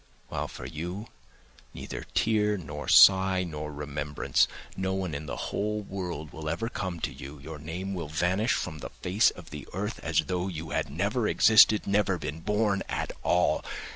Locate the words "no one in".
4.75-5.27